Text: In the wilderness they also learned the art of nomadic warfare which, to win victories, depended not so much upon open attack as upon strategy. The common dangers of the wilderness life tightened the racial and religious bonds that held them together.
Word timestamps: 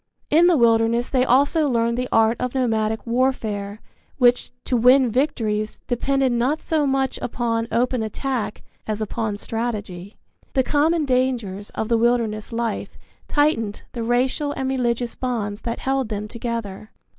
In 0.31 0.47
the 0.47 0.57
wilderness 0.57 1.09
they 1.11 1.23
also 1.23 1.69
learned 1.69 1.95
the 1.95 2.07
art 2.11 2.35
of 2.41 2.55
nomadic 2.55 3.05
warfare 3.05 3.81
which, 4.17 4.49
to 4.63 4.75
win 4.75 5.11
victories, 5.11 5.79
depended 5.85 6.31
not 6.31 6.59
so 6.59 6.87
much 6.87 7.19
upon 7.21 7.67
open 7.71 8.01
attack 8.01 8.63
as 8.87 8.99
upon 8.99 9.37
strategy. 9.37 10.17
The 10.53 10.63
common 10.63 11.05
dangers 11.05 11.69
of 11.75 11.87
the 11.87 11.99
wilderness 11.99 12.51
life 12.51 12.97
tightened 13.27 13.83
the 13.91 14.01
racial 14.01 14.53
and 14.53 14.67
religious 14.67 15.13
bonds 15.13 15.61
that 15.61 15.77
held 15.77 16.09
them 16.09 16.27
together. 16.27 16.89